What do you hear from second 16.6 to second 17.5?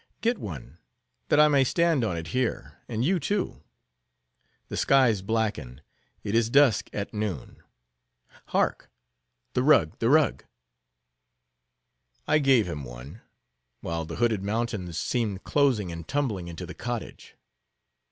the cottage.